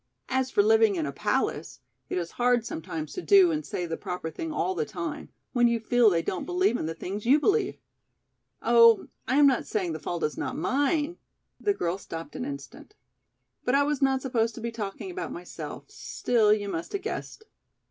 As 0.29 0.49
for 0.49 0.63
living 0.63 0.95
in 0.95 1.05
a 1.05 1.11
palace, 1.11 1.79
it 2.09 2.17
is 2.17 2.31
hard 2.31 2.65
sometimes 2.65 3.13
to 3.13 3.21
do 3.21 3.51
and 3.51 3.63
say 3.63 3.85
the 3.85 3.97
proper 3.97 4.31
thing 4.31 4.51
all 4.51 4.73
the 4.73 4.83
time, 4.83 5.29
when 5.53 5.67
you 5.67 5.79
feel 5.79 6.09
they 6.09 6.23
don't 6.23 6.47
believe 6.47 6.75
in 6.75 6.87
the 6.87 6.95
things 6.95 7.27
you 7.27 7.39
believe. 7.39 7.77
Oh, 8.63 9.09
I 9.27 9.35
am 9.35 9.45
not 9.45 9.67
saying 9.67 9.93
the 9.93 9.99
fault 9.99 10.23
is 10.23 10.39
not 10.39 10.57
mine—" 10.57 11.17
The 11.59 11.75
girl 11.75 11.99
stopped 11.99 12.35
an 12.35 12.45
instant. 12.45 12.95
"But 13.63 13.75
I 13.75 13.83
was 13.83 14.01
not 14.01 14.23
supposed 14.23 14.55
to 14.55 14.61
be 14.61 14.71
talking 14.71 15.11
about 15.11 15.31
myself, 15.31 15.91
still 15.91 16.51
you 16.51 16.67
must 16.67 16.93
have 16.93 17.03
guessed." 17.03 17.43